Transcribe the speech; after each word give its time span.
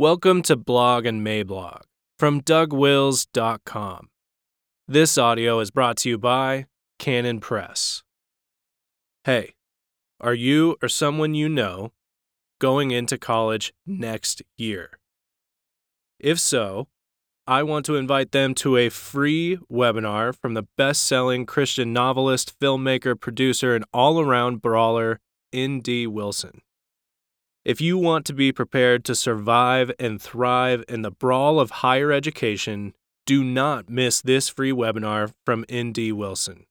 Welcome 0.00 0.40
to 0.44 0.56
Blog 0.56 1.04
and 1.04 1.20
Mablog 1.20 1.82
from 2.18 2.40
DougWils.com. 2.40 4.08
This 4.88 5.18
audio 5.18 5.60
is 5.60 5.70
brought 5.70 5.98
to 5.98 6.08
you 6.08 6.16
by 6.16 6.64
Canon 6.98 7.38
Press. 7.38 8.02
Hey, 9.24 9.52
are 10.18 10.32
you 10.32 10.78
or 10.82 10.88
someone 10.88 11.34
you 11.34 11.50
know 11.50 11.92
going 12.58 12.92
into 12.92 13.18
college 13.18 13.74
next 13.86 14.40
year? 14.56 14.98
If 16.18 16.40
so, 16.40 16.88
I 17.46 17.62
want 17.62 17.84
to 17.84 17.96
invite 17.96 18.32
them 18.32 18.54
to 18.54 18.78
a 18.78 18.88
free 18.88 19.58
webinar 19.70 20.34
from 20.34 20.54
the 20.54 20.66
best 20.78 21.04
selling 21.04 21.44
Christian 21.44 21.92
novelist, 21.92 22.58
filmmaker, 22.58 23.20
producer, 23.20 23.74
and 23.74 23.84
all 23.92 24.18
around 24.18 24.62
brawler, 24.62 25.20
N.D. 25.52 26.06
Wilson. 26.06 26.62
If 27.64 27.78
you 27.80 27.98
want 27.98 28.24
to 28.26 28.32
be 28.32 28.52
prepared 28.52 29.04
to 29.04 29.14
survive 29.14 29.92
and 29.98 30.20
thrive 30.20 30.82
in 30.88 31.02
the 31.02 31.10
brawl 31.10 31.60
of 31.60 31.70
higher 31.70 32.10
education, 32.10 32.94
do 33.26 33.44
not 33.44 33.90
miss 33.90 34.22
this 34.22 34.48
free 34.48 34.72
webinar 34.72 35.34
from 35.44 35.66
N.D. 35.68 36.12
Wilson. 36.12 36.64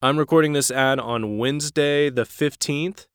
I'm 0.00 0.16
recording 0.16 0.52
this 0.52 0.70
ad 0.70 1.00
on 1.00 1.36
Wednesday, 1.36 2.10
the 2.10 2.22
15th. 2.22 3.06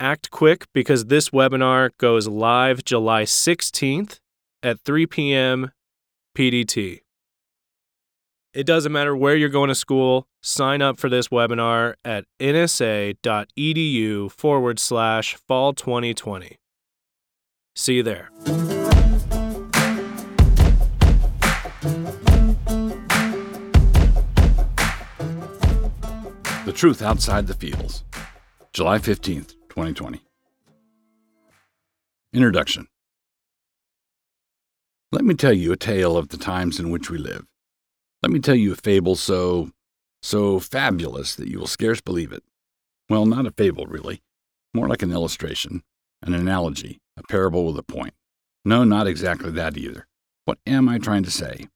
Act 0.00 0.32
quick 0.32 0.66
because 0.74 1.04
this 1.04 1.30
webinar 1.30 1.90
goes 1.98 2.26
live 2.26 2.84
July 2.84 3.22
16th 3.22 4.18
at 4.64 4.80
3 4.80 5.06
p.m. 5.06 5.70
PDT. 6.36 7.02
It 8.52 8.66
doesn't 8.66 8.90
matter 8.90 9.14
where 9.14 9.36
you're 9.36 9.48
going 9.48 9.68
to 9.68 9.76
school, 9.76 10.26
sign 10.40 10.82
up 10.82 10.98
for 10.98 11.08
this 11.08 11.28
webinar 11.28 11.94
at 12.04 12.24
nsa.edu 12.40 14.32
forward 14.32 14.80
slash 14.80 15.36
fall 15.36 15.72
2020. 15.72 16.58
See 17.76 17.94
you 17.94 18.02
there. 18.02 18.30
The 26.64 26.72
Truth 26.74 27.02
Outside 27.02 27.46
the 27.46 27.54
Feels, 27.54 28.02
July 28.72 28.98
15th, 28.98 29.54
2020. 29.68 30.22
Introduction 32.32 32.88
Let 35.12 35.24
me 35.24 35.34
tell 35.34 35.52
you 35.52 35.70
a 35.70 35.76
tale 35.76 36.16
of 36.16 36.30
the 36.30 36.36
times 36.36 36.80
in 36.80 36.90
which 36.90 37.10
we 37.10 37.18
live. 37.18 37.46
Let 38.22 38.32
me 38.32 38.40
tell 38.40 38.54
you 38.54 38.72
a 38.72 38.76
fable 38.76 39.16
so, 39.16 39.70
so 40.22 40.60
fabulous 40.60 41.34
that 41.36 41.48
you 41.48 41.58
will 41.58 41.66
scarce 41.66 42.00
believe 42.00 42.32
it. 42.32 42.42
Well, 43.08 43.24
not 43.24 43.46
a 43.46 43.50
fable, 43.50 43.86
really. 43.86 44.22
More 44.74 44.88
like 44.88 45.02
an 45.02 45.12
illustration, 45.12 45.82
an 46.22 46.34
analogy, 46.34 47.00
a 47.16 47.22
parable 47.22 47.64
with 47.66 47.78
a 47.78 47.82
point. 47.82 48.14
No, 48.64 48.84
not 48.84 49.06
exactly 49.06 49.50
that 49.52 49.78
either. 49.78 50.06
What 50.44 50.58
am 50.66 50.88
I 50.88 50.98
trying 50.98 51.22
to 51.22 51.30
say? 51.30 51.68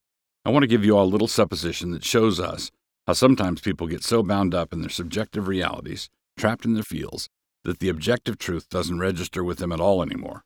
I 0.45 0.51
want 0.51 0.63
to 0.63 0.69
give 0.69 0.85
you 0.85 0.97
all 0.97 1.05
a 1.05 1.07
little 1.07 1.29
supposition 1.29 1.93
that 1.93 2.05
shows 2.05 2.39
us 2.39 2.71
how 3.07 3.15
sometimes 3.15 3.63
people 3.63 3.87
get 3.87 4.05
so 4.05 4.23
bound 4.23 4.55
up 4.55 4.73
in 4.73 4.81
their 4.81 4.91
subjective 4.91 5.49
realities, 5.49 6.11
trapped 6.37 6.65
in 6.67 6.75
their 6.75 6.83
fields, 6.83 7.29
that 7.65 7.79
the 7.79 7.89
objective 7.89 8.37
truth 8.37 8.69
doesn't 8.69 8.99
register 8.99 9.43
with 9.43 9.59
them 9.59 9.73
at 9.73 9.81
all 9.81 10.03
anymore. 10.03 10.45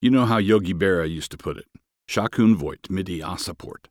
You 0.00 0.10
know 0.10 0.24
how 0.24 0.38
Yogi 0.38 0.72
Berra 0.72 1.10
used 1.10 1.30
to 1.32 1.36
put 1.36 1.58
it 1.58 1.66
Shakun 2.08 2.56
voit, 2.56 2.88
midi 2.88 3.20
assaport. 3.20 3.86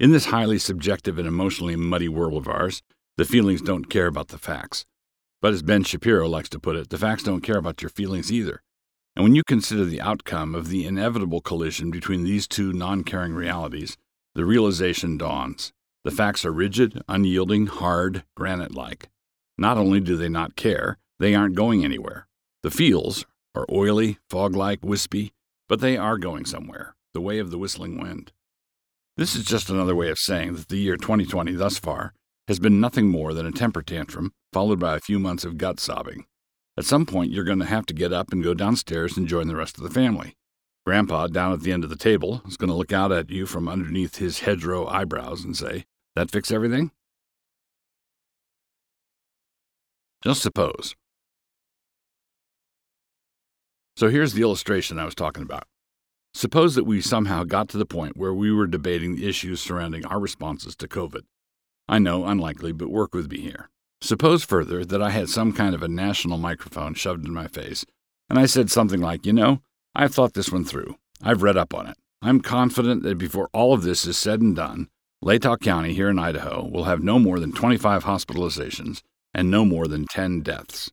In 0.00 0.10
this 0.10 0.26
highly 0.26 0.58
subjective 0.58 1.18
and 1.18 1.28
emotionally 1.28 1.76
muddy 1.76 2.08
world 2.08 2.36
of 2.36 2.48
ours, 2.48 2.82
the 3.16 3.24
feelings 3.24 3.62
don't 3.62 3.88
care 3.88 4.08
about 4.08 4.28
the 4.28 4.38
facts. 4.38 4.84
But 5.40 5.52
as 5.52 5.62
Ben 5.62 5.84
Shapiro 5.84 6.28
likes 6.28 6.48
to 6.48 6.58
put 6.58 6.74
it, 6.74 6.90
the 6.90 6.98
facts 6.98 7.22
don't 7.22 7.42
care 7.42 7.58
about 7.58 7.80
your 7.80 7.90
feelings 7.90 8.32
either. 8.32 8.60
And 9.14 9.22
when 9.22 9.36
you 9.36 9.44
consider 9.46 9.84
the 9.84 10.00
outcome 10.00 10.56
of 10.56 10.68
the 10.68 10.84
inevitable 10.84 11.40
collision 11.40 11.92
between 11.92 12.24
these 12.24 12.48
two 12.48 12.72
non 12.72 13.04
caring 13.04 13.34
realities, 13.34 13.96
the 14.34 14.44
realization 14.44 15.16
dawns. 15.16 15.72
The 16.02 16.10
facts 16.10 16.44
are 16.44 16.52
rigid, 16.52 17.00
unyielding, 17.08 17.66
hard, 17.66 18.24
granite 18.34 18.74
like. 18.74 19.10
Not 19.56 19.78
only 19.78 20.00
do 20.00 20.16
they 20.16 20.28
not 20.28 20.56
care, 20.56 20.98
they 21.20 21.36
aren't 21.36 21.54
going 21.54 21.84
anywhere. 21.84 22.26
The 22.64 22.72
feels 22.72 23.26
are 23.54 23.66
oily, 23.70 24.18
fog 24.28 24.56
like, 24.56 24.82
wispy, 24.82 25.32
but 25.68 25.78
they 25.78 25.96
are 25.96 26.18
going 26.18 26.46
somewhere, 26.46 26.96
the 27.12 27.20
way 27.20 27.38
of 27.38 27.52
the 27.52 27.58
whistling 27.58 28.00
wind. 28.00 28.32
This 29.16 29.36
is 29.36 29.44
just 29.44 29.70
another 29.70 29.94
way 29.94 30.10
of 30.10 30.18
saying 30.18 30.54
that 30.54 30.68
the 30.68 30.76
year 30.76 30.96
2020 30.96 31.52
thus 31.52 31.78
far 31.78 32.14
has 32.48 32.58
been 32.58 32.80
nothing 32.80 33.08
more 33.08 33.32
than 33.32 33.46
a 33.46 33.52
temper 33.52 33.80
tantrum 33.80 34.32
followed 34.52 34.80
by 34.80 34.96
a 34.96 35.00
few 35.00 35.20
months 35.20 35.44
of 35.44 35.56
gut 35.56 35.78
sobbing. 35.78 36.26
At 36.76 36.84
some 36.84 37.06
point, 37.06 37.30
you're 37.30 37.44
going 37.44 37.60
to 37.60 37.64
have 37.64 37.86
to 37.86 37.94
get 37.94 38.12
up 38.12 38.32
and 38.32 38.42
go 38.42 38.54
downstairs 38.54 39.16
and 39.16 39.28
join 39.28 39.46
the 39.46 39.54
rest 39.54 39.78
of 39.78 39.84
the 39.84 39.90
family. 39.90 40.34
Grandpa, 40.84 41.28
down 41.28 41.52
at 41.52 41.60
the 41.60 41.72
end 41.72 41.84
of 41.84 41.90
the 41.90 41.96
table, 41.96 42.42
is 42.46 42.56
going 42.56 42.70
to 42.70 42.74
look 42.74 42.92
out 42.92 43.12
at 43.12 43.30
you 43.30 43.46
from 43.46 43.68
underneath 43.68 44.16
his 44.16 44.40
hedgerow 44.40 44.86
eyebrows 44.88 45.44
and 45.44 45.56
say, 45.56 45.84
that 46.16 46.32
fix 46.32 46.50
everything? 46.50 46.90
Just 50.24 50.42
suppose. 50.42 50.96
So 53.96 54.08
here's 54.08 54.32
the 54.32 54.42
illustration 54.42 54.98
I 54.98 55.04
was 55.04 55.14
talking 55.14 55.44
about. 55.44 55.68
Suppose 56.34 56.74
that 56.74 56.84
we 56.84 57.00
somehow 57.00 57.44
got 57.44 57.68
to 57.68 57.78
the 57.78 57.86
point 57.86 58.16
where 58.16 58.34
we 58.34 58.50
were 58.50 58.66
debating 58.66 59.14
the 59.14 59.28
issues 59.28 59.60
surrounding 59.60 60.04
our 60.04 60.18
responses 60.18 60.74
to 60.76 60.88
COVID. 60.88 61.22
I 61.88 62.00
know, 62.00 62.26
unlikely, 62.26 62.72
but 62.72 62.90
work 62.90 63.14
with 63.14 63.30
me 63.30 63.40
here. 63.40 63.70
Suppose 64.00 64.42
further 64.42 64.84
that 64.84 65.00
I 65.00 65.10
had 65.10 65.28
some 65.28 65.52
kind 65.52 65.76
of 65.76 65.82
a 65.82 65.88
national 65.88 66.38
microphone 66.38 66.94
shoved 66.94 67.24
in 67.24 67.32
my 67.32 67.46
face, 67.46 67.86
and 68.28 68.36
I 68.36 68.46
said 68.46 68.68
something 68.68 69.00
like, 69.00 69.24
You 69.24 69.32
know, 69.32 69.62
I've 69.94 70.12
thought 70.12 70.34
this 70.34 70.50
one 70.50 70.64
through. 70.64 70.96
I've 71.22 71.44
read 71.44 71.56
up 71.56 71.72
on 71.72 71.86
it. 71.86 71.96
I'm 72.20 72.40
confident 72.40 73.04
that 73.04 73.16
before 73.16 73.48
all 73.52 73.72
of 73.72 73.82
this 73.82 74.04
is 74.04 74.18
said 74.18 74.40
and 74.40 74.56
done, 74.56 74.88
Latah 75.24 75.60
County 75.60 75.94
here 75.94 76.10
in 76.10 76.18
Idaho 76.18 76.66
will 76.66 76.84
have 76.84 77.02
no 77.02 77.18
more 77.20 77.38
than 77.38 77.52
25 77.52 78.04
hospitalizations 78.04 79.02
and 79.32 79.50
no 79.50 79.64
more 79.64 79.86
than 79.86 80.06
10 80.06 80.40
deaths. 80.40 80.90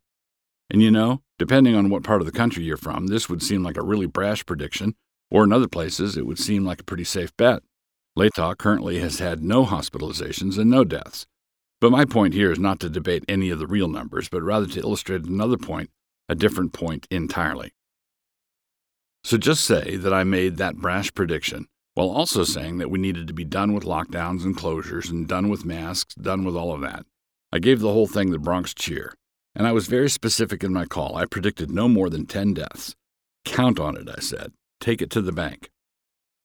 And 0.69 0.81
you 0.81 0.91
know, 0.91 1.21
depending 1.39 1.75
on 1.75 1.89
what 1.89 2.03
part 2.03 2.21
of 2.21 2.27
the 2.27 2.31
country 2.31 2.63
you're 2.63 2.77
from, 2.77 3.07
this 3.07 3.27
would 3.27 3.41
seem 3.41 3.63
like 3.63 3.75
a 3.75 3.83
really 3.83 4.05
brash 4.05 4.45
prediction, 4.45 4.95
or 5.31 5.45
in 5.45 5.53
other 5.53 5.67
places, 5.67 6.17
it 6.17 6.27
would 6.27 6.37
seem 6.37 6.65
like 6.65 6.81
a 6.81 6.85
pretty 6.85 7.05
safe 7.05 7.35
bet. 7.37 7.63
Latah 8.17 8.57
currently 8.57 8.99
has 8.99 9.19
had 9.19 9.41
no 9.41 9.65
hospitalizations 9.65 10.59
and 10.59 10.69
no 10.69 10.83
deaths. 10.83 11.25
But 11.79 11.91
my 11.91 12.05
point 12.05 12.33
here 12.33 12.51
is 12.51 12.59
not 12.59 12.79
to 12.81 12.89
debate 12.89 13.25
any 13.27 13.49
of 13.49 13.57
the 13.57 13.65
real 13.65 13.87
numbers, 13.87 14.29
but 14.29 14.43
rather 14.43 14.67
to 14.67 14.81
illustrate 14.81 15.23
another 15.23 15.57
point, 15.57 15.89
a 16.29 16.35
different 16.35 16.73
point 16.73 17.07
entirely. 17.09 17.71
So 19.23 19.37
just 19.37 19.63
say 19.63 19.95
that 19.95 20.13
I 20.13 20.23
made 20.23 20.57
that 20.57 20.75
brash 20.75 21.13
prediction 21.13 21.67
while 21.93 22.09
also 22.09 22.43
saying 22.43 22.77
that 22.77 22.89
we 22.89 22.99
needed 22.99 23.27
to 23.27 23.33
be 23.33 23.43
done 23.43 23.73
with 23.73 23.83
lockdowns 23.83 24.43
and 24.43 24.55
closures 24.55 25.09
and 25.09 25.27
done 25.27 25.49
with 25.49 25.65
masks, 25.65 26.15
done 26.15 26.43
with 26.43 26.55
all 26.55 26.73
of 26.73 26.81
that. 26.81 27.05
I 27.51 27.59
gave 27.59 27.79
the 27.79 27.91
whole 27.91 28.07
thing 28.07 28.31
the 28.31 28.39
Bronx 28.39 28.73
cheer, 28.73 29.13
and 29.55 29.67
I 29.67 29.71
was 29.71 29.87
very 29.87 30.09
specific 30.09 30.63
in 30.63 30.73
my 30.73 30.85
call. 30.85 31.15
I 31.15 31.25
predicted 31.25 31.69
no 31.69 31.87
more 31.87 32.09
than 32.09 32.25
10 32.25 32.53
deaths. 32.53 32.95
Count 33.43 33.79
on 33.79 33.97
it, 33.97 34.07
I 34.07 34.21
said. 34.21 34.53
Take 34.81 35.01
it 35.01 35.11
to 35.11 35.21
the 35.21 35.31
bank. 35.31 35.69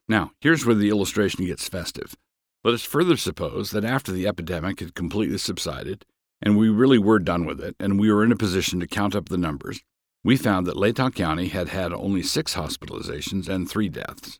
Now, 0.09 0.31
here's 0.41 0.65
where 0.65 0.75
the 0.75 0.91
illustration 0.91 1.47
gets 1.47 1.69
festive. 1.69 2.15
Let 2.63 2.75
us 2.75 2.85
further 2.85 3.17
suppose 3.17 3.71
that 3.71 3.85
after 3.85 4.13
the 4.13 4.29
epidemic 4.29 4.79
had 4.81 4.95
completely 4.95 5.39
subsided, 5.39 6.05
and 6.43 6.57
we 6.57 6.69
really 6.69 6.99
were 6.99 7.19
done 7.19 7.47
with 7.47 7.61
it, 7.61 7.75
and 7.81 7.99
we 7.99 8.13
were 8.13 8.23
in 8.23 8.31
a 8.31 8.37
position 8.37 8.79
to 8.81 8.87
count 8.87 9.17
up 9.17 9.31
the 9.31 9.39
numbers, 9.39 9.81
we 10.23 10.37
found 10.37 10.67
that 10.67 10.77
Latah 10.77 11.15
County 11.15 11.49
had 11.49 11.69
had 11.69 11.93
only 11.93 12.23
six 12.23 12.55
hospitalizations 12.55 13.49
and 13.49 13.71
three 13.71 13.89
deaths. 13.89 14.39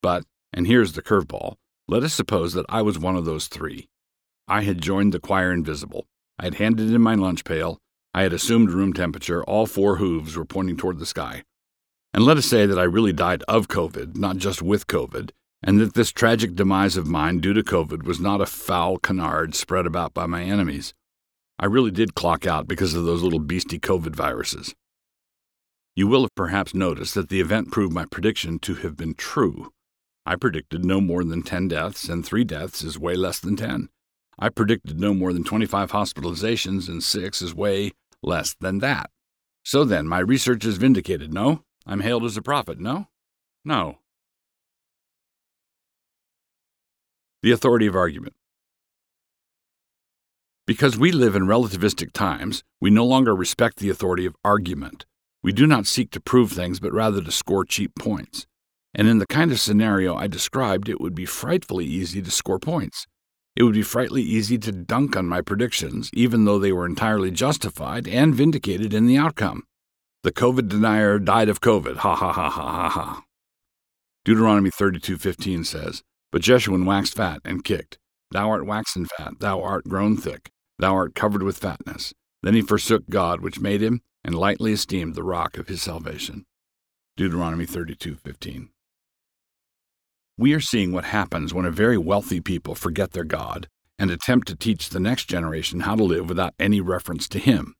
But 0.00 0.24
and 0.52 0.66
here's 0.66 0.94
the 0.94 1.02
curveball. 1.02 1.56
Let 1.88 2.02
us 2.04 2.14
suppose 2.14 2.54
that 2.54 2.66
I 2.68 2.80
was 2.82 2.98
one 2.98 3.16
of 3.16 3.26
those 3.26 3.48
three. 3.48 3.88
I 4.48 4.62
had 4.62 4.80
joined 4.80 5.12
the 5.12 5.20
choir 5.20 5.52
invisible. 5.52 6.06
I 6.38 6.44
had 6.44 6.54
handed 6.54 6.92
in 6.92 7.02
my 7.02 7.14
lunch 7.14 7.44
pail. 7.44 7.78
I 8.14 8.22
had 8.22 8.32
assumed 8.32 8.70
room 8.70 8.92
temperature. 8.92 9.44
All 9.44 9.66
four 9.66 9.96
hooves 9.96 10.36
were 10.36 10.44
pointing 10.44 10.76
toward 10.76 10.98
the 10.98 11.06
sky. 11.06 11.42
And 12.16 12.24
let 12.24 12.38
us 12.38 12.46
say 12.46 12.64
that 12.64 12.78
I 12.78 12.84
really 12.84 13.12
died 13.12 13.42
of 13.46 13.68
COVID, 13.68 14.16
not 14.16 14.38
just 14.38 14.62
with 14.62 14.86
COVID, 14.86 15.32
and 15.62 15.78
that 15.78 15.92
this 15.92 16.12
tragic 16.12 16.54
demise 16.54 16.96
of 16.96 17.06
mine 17.06 17.40
due 17.40 17.52
to 17.52 17.62
COVID 17.62 18.04
was 18.04 18.18
not 18.18 18.40
a 18.40 18.46
foul 18.46 18.96
canard 18.96 19.54
spread 19.54 19.84
about 19.84 20.14
by 20.14 20.24
my 20.24 20.42
enemies. 20.42 20.94
I 21.58 21.66
really 21.66 21.90
did 21.90 22.14
clock 22.14 22.46
out 22.46 22.66
because 22.66 22.94
of 22.94 23.04
those 23.04 23.22
little 23.22 23.38
beastie 23.38 23.78
COVID 23.78 24.16
viruses. 24.16 24.74
You 25.94 26.06
will 26.06 26.22
have 26.22 26.34
perhaps 26.34 26.72
noticed 26.72 27.14
that 27.16 27.28
the 27.28 27.42
event 27.42 27.70
proved 27.70 27.92
my 27.92 28.06
prediction 28.06 28.60
to 28.60 28.76
have 28.76 28.96
been 28.96 29.12
true. 29.12 29.70
I 30.24 30.36
predicted 30.36 30.86
no 30.86 31.02
more 31.02 31.22
than 31.22 31.42
10 31.42 31.68
deaths, 31.68 32.08
and 32.08 32.24
three 32.24 32.44
deaths 32.44 32.82
is 32.82 32.98
way 32.98 33.14
less 33.14 33.40
than 33.40 33.56
10. 33.56 33.90
I 34.38 34.48
predicted 34.48 34.98
no 34.98 35.12
more 35.12 35.34
than 35.34 35.44
25 35.44 35.92
hospitalizations, 35.92 36.88
and 36.88 37.02
six 37.02 37.42
is 37.42 37.54
way 37.54 37.92
less 38.22 38.56
than 38.58 38.78
that. 38.78 39.10
So 39.66 39.84
then, 39.84 40.08
my 40.08 40.20
research 40.20 40.64
is 40.64 40.78
vindicated, 40.78 41.34
no? 41.34 41.65
I'm 41.86 42.00
hailed 42.00 42.24
as 42.24 42.36
a 42.36 42.42
prophet, 42.42 42.80
no? 42.80 43.08
No. 43.64 43.98
The 47.42 47.52
authority 47.52 47.86
of 47.86 47.94
argument. 47.94 48.34
Because 50.66 50.98
we 50.98 51.12
live 51.12 51.36
in 51.36 51.44
relativistic 51.44 52.12
times, 52.12 52.64
we 52.80 52.90
no 52.90 53.04
longer 53.04 53.36
respect 53.36 53.78
the 53.78 53.88
authority 53.88 54.26
of 54.26 54.34
argument. 54.44 55.06
We 55.44 55.52
do 55.52 55.64
not 55.64 55.86
seek 55.86 56.10
to 56.10 56.20
prove 56.20 56.50
things, 56.50 56.80
but 56.80 56.92
rather 56.92 57.22
to 57.22 57.30
score 57.30 57.64
cheap 57.64 57.94
points. 57.96 58.48
And 58.92 59.06
in 59.06 59.18
the 59.20 59.26
kind 59.26 59.52
of 59.52 59.60
scenario 59.60 60.16
I 60.16 60.26
described, 60.26 60.88
it 60.88 61.00
would 61.00 61.14
be 61.14 61.24
frightfully 61.24 61.84
easy 61.84 62.20
to 62.20 62.30
score 62.32 62.58
points. 62.58 63.06
It 63.54 63.62
would 63.62 63.74
be 63.74 63.82
frightfully 63.82 64.22
easy 64.22 64.58
to 64.58 64.72
dunk 64.72 65.16
on 65.16 65.26
my 65.26 65.40
predictions, 65.40 66.10
even 66.12 66.46
though 66.46 66.58
they 66.58 66.72
were 66.72 66.84
entirely 66.84 67.30
justified 67.30 68.08
and 68.08 68.34
vindicated 68.34 68.92
in 68.92 69.06
the 69.06 69.18
outcome. 69.18 69.62
The 70.26 70.32
COVID 70.32 70.68
denier 70.68 71.20
died 71.20 71.48
of 71.48 71.60
COVID. 71.60 71.98
Ha 71.98 72.16
ha 72.16 72.32
ha 72.32 72.50
ha 72.50 72.72
ha 72.72 72.88
ha. 72.88 73.22
Deuteronomy 74.24 74.70
32:15 74.70 75.62
says, 75.62 76.02
"But 76.32 76.42
Jeshurun 76.42 76.84
waxed 76.84 77.14
fat 77.14 77.40
and 77.44 77.62
kicked. 77.62 78.00
Thou 78.32 78.50
art 78.50 78.66
waxen 78.66 79.06
fat, 79.06 79.38
thou 79.38 79.62
art 79.62 79.86
grown 79.86 80.16
thick, 80.16 80.50
thou 80.80 80.96
art 80.96 81.14
covered 81.14 81.44
with 81.44 81.58
fatness. 81.58 82.12
Then 82.42 82.54
he 82.54 82.60
forsook 82.60 83.08
God 83.08 83.40
which 83.40 83.60
made 83.60 83.80
him, 83.80 84.00
and 84.24 84.34
lightly 84.34 84.72
esteemed 84.72 85.14
the 85.14 85.22
rock 85.22 85.58
of 85.58 85.68
his 85.68 85.80
salvation." 85.80 86.44
Deuteronomy 87.16 87.64
32:15. 87.64 88.70
We 90.36 90.54
are 90.54 90.60
seeing 90.60 90.90
what 90.90 91.04
happens 91.04 91.54
when 91.54 91.66
a 91.66 91.70
very 91.70 91.98
wealthy 91.98 92.40
people 92.40 92.74
forget 92.74 93.12
their 93.12 93.22
God 93.22 93.68
and 93.96 94.10
attempt 94.10 94.48
to 94.48 94.56
teach 94.56 94.88
the 94.88 94.98
next 94.98 95.26
generation 95.26 95.82
how 95.82 95.94
to 95.94 96.02
live 96.02 96.28
without 96.28 96.56
any 96.58 96.80
reference 96.80 97.28
to 97.28 97.38
Him. 97.38 97.76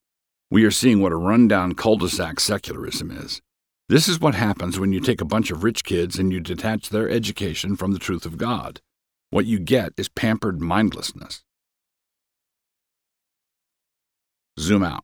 We 0.49 0.65
are 0.65 0.71
seeing 0.71 1.03
what 1.03 1.11
a 1.11 1.17
rundown 1.17 1.75
cul 1.75 1.97
de 1.97 2.09
sac 2.09 2.39
secularism 2.39 3.11
is. 3.11 3.43
This 3.89 4.09
is 4.09 4.21
what 4.21 4.37
happens 4.37 4.79
when 4.79 4.93
you 4.93 5.01
take 5.01 5.21
a 5.21 5.25
bunch 5.25 5.51
of 5.51 5.65
rich 5.65 5.83
kids 5.83 6.21
and 6.21 6.33
you 6.33 6.39
detach 6.39 6.91
their 6.91 7.11
education 7.11 7.75
from 7.75 7.93
the 7.93 7.99
truth 7.99 8.25
of 8.25 8.39
God. 8.39 8.81
What 9.31 9.47
you 9.47 9.59
get 9.59 9.93
is 9.97 10.09
pampered 10.09 10.61
mindlessness. 10.61 11.43
Zoom 14.59 14.85
out. 14.85 15.03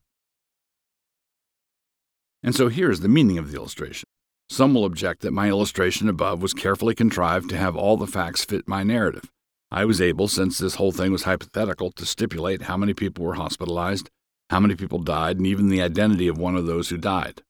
And 2.45 2.55
so 2.55 2.69
here 2.69 2.91
is 2.91 3.01
the 3.01 3.09
meaning 3.09 3.37
of 3.37 3.51
the 3.51 3.57
illustration. 3.57 4.07
Some 4.49 4.75
will 4.75 4.85
object 4.85 5.23
that 5.23 5.33
my 5.33 5.49
illustration 5.49 6.09
above 6.09 6.41
was 6.41 6.55
carefully 6.55 6.95
contrived 6.95 7.51
to 7.51 7.57
have 7.57 7.75
all 7.75 7.97
the 7.97 8.07
facts 8.07 8.45
fit 8.45 8.69
my 8.69 8.85
narrative. 8.85 9.31
I 9.73 9.87
was 9.87 10.01
able, 10.01 10.29
since 10.29 10.59
this 10.59 10.77
whole 10.77 10.93
thing 10.93 11.11
was 11.11 11.25
hypothetical, 11.25 11.91
to 11.93 12.07
stipulate 12.07 12.63
how 12.63 12.77
many 12.77 12.95
people 12.95 13.25
were 13.25 13.35
hospitalized, 13.35 14.09
how 14.53 14.61
many 14.61 14.77
people 14.77 14.99
died, 14.99 15.39
and 15.39 15.47
even 15.47 15.69
the 15.69 15.81
identity 15.81 16.29
of 16.29 16.37
one 16.37 16.57
of 16.57 16.67
those 16.67 16.91
who 16.91 16.99
died. 16.99 17.41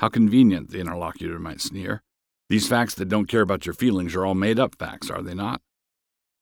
How 0.00 0.08
convenient, 0.08 0.70
the 0.70 0.80
interlocutor 0.80 1.38
might 1.38 1.60
sneer. 1.60 2.02
These 2.48 2.68
facts 2.68 2.96
that 2.96 3.08
don't 3.08 3.28
care 3.28 3.42
about 3.42 3.64
your 3.64 3.74
feelings 3.74 4.16
are 4.16 4.26
all 4.26 4.34
made 4.34 4.58
up 4.58 4.74
facts, 4.76 5.08
are 5.08 5.22
they 5.22 5.34
not? 5.34 5.62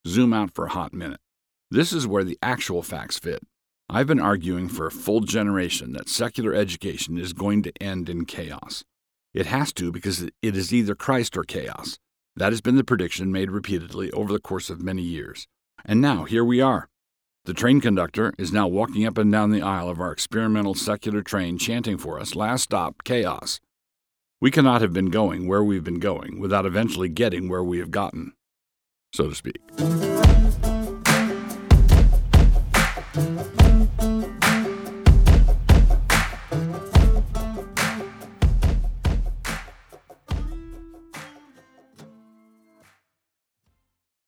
Zoom 0.08 0.32
out 0.32 0.54
for 0.54 0.64
a 0.64 0.70
hot 0.70 0.94
minute. 0.94 1.20
This 1.70 1.92
is 1.92 2.06
where 2.06 2.25
the 2.25 2.38
actual 2.42 2.82
facts 2.82 3.19
fit. 3.19 3.42
I've 3.90 4.06
been 4.06 4.20
arguing 4.20 4.69
for 4.69 4.86
a 4.86 4.90
full 4.90 5.20
generation 5.20 5.92
that 5.92 6.08
secular 6.08 6.54
education 6.54 7.19
is 7.19 7.34
going 7.34 7.62
to 7.64 7.82
end 7.82 8.08
in 8.08 8.25
chaos. 8.25 8.84
It 9.34 9.44
has 9.46 9.70
to 9.75 9.92
because 9.92 10.22
it 10.22 10.32
is 10.56 10.72
either 10.72 10.94
Christ 10.94 11.36
or 11.36 11.44
chaos. 11.44 11.98
That 12.36 12.52
has 12.52 12.62
been 12.62 12.76
the 12.76 12.84
prediction 12.84 13.31
made 13.31 13.50
repeatedly 13.50 14.10
over 14.12 14.32
the 14.32 14.40
course 14.40 14.70
of 14.70 14.81
many 14.82 15.02
years. 15.02 15.46
And 15.84 16.00
now, 16.00 16.25
here 16.25 16.44
we 16.44 16.62
are. 16.62 16.88
The 17.46 17.52
train 17.52 17.82
conductor 17.82 18.32
is 18.38 18.55
now 18.55 18.67
walking 18.67 19.05
up 19.05 19.19
and 19.19 19.31
down 19.31 19.50
the 19.50 19.61
aisle 19.61 19.91
of 19.91 20.00
our 20.00 20.11
experimental 20.11 20.75
secular 20.75 21.20
train 21.20 21.58
chanting 21.58 21.99
for 21.99 22.19
us, 22.19 22.35
Last 22.35 22.62
stop, 22.62 23.05
chaos. 23.05 23.61
We 24.41 24.50
cannot 24.50 24.81
have 24.81 24.94
been 24.94 25.11
going 25.11 25.46
where 25.46 25.62
we've 25.62 25.85
been 25.85 26.00
going 26.00 26.41
without 26.41 26.64
eventually 26.64 27.11
getting 27.11 27.50
where 27.50 27.62
we 27.62 27.81
have 27.81 27.91
gotten, 27.91 28.32
so 29.12 29.29
to 29.29 29.35
speak. 29.35 29.61